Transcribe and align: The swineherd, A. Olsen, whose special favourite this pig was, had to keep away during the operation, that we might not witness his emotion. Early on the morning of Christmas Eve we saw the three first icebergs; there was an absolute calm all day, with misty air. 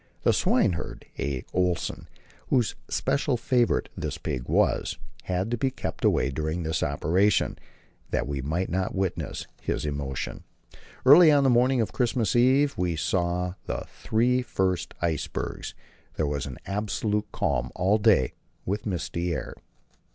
The 0.23 0.33
swineherd, 0.33 1.05
A. 1.19 1.45
Olsen, 1.53 2.07
whose 2.47 2.73
special 2.89 3.37
favourite 3.37 3.87
this 3.95 4.17
pig 4.17 4.49
was, 4.49 4.97
had 5.25 5.51
to 5.51 5.57
keep 5.57 5.79
away 6.03 6.31
during 6.31 6.63
the 6.63 6.75
operation, 6.83 7.59
that 8.09 8.25
we 8.27 8.41
might 8.41 8.71
not 8.71 8.95
witness 8.95 9.45
his 9.61 9.85
emotion. 9.85 10.43
Early 11.05 11.31
on 11.31 11.43
the 11.43 11.51
morning 11.51 11.81
of 11.81 11.93
Christmas 11.93 12.35
Eve 12.35 12.73
we 12.79 12.95
saw 12.95 13.53
the 13.67 13.85
three 13.87 14.41
first 14.41 14.95
icebergs; 15.03 15.75
there 16.15 16.25
was 16.25 16.47
an 16.47 16.57
absolute 16.65 17.31
calm 17.31 17.69
all 17.75 17.99
day, 17.99 18.33
with 18.65 18.87
misty 18.87 19.35
air. 19.35 19.53